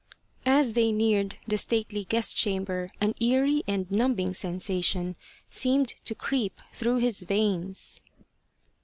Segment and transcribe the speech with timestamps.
[0.47, 5.15] As they neared the stately guest chamber an eerie and numbing sensation
[5.47, 8.01] seemed to creep through his veins.